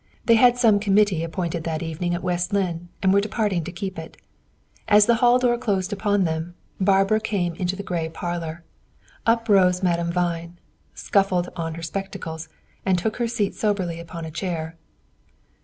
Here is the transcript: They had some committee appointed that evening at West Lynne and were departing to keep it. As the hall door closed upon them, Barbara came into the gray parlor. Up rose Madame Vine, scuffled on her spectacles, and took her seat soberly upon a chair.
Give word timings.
They 0.25 0.33
had 0.33 0.57
some 0.57 0.79
committee 0.79 1.23
appointed 1.23 1.63
that 1.63 1.83
evening 1.83 2.15
at 2.15 2.23
West 2.23 2.53
Lynne 2.53 2.89
and 3.03 3.13
were 3.13 3.21
departing 3.21 3.63
to 3.65 3.71
keep 3.71 3.99
it. 3.99 4.17
As 4.87 5.05
the 5.05 5.13
hall 5.21 5.37
door 5.37 5.59
closed 5.59 5.93
upon 5.93 6.23
them, 6.23 6.55
Barbara 6.79 7.19
came 7.19 7.53
into 7.53 7.75
the 7.75 7.83
gray 7.83 8.09
parlor. 8.09 8.63
Up 9.27 9.47
rose 9.47 9.83
Madame 9.83 10.11
Vine, 10.11 10.57
scuffled 10.95 11.49
on 11.55 11.75
her 11.75 11.83
spectacles, 11.83 12.49
and 12.83 12.97
took 12.97 13.17
her 13.17 13.27
seat 13.27 13.53
soberly 13.53 13.99
upon 13.99 14.25
a 14.25 14.31
chair. 14.31 14.75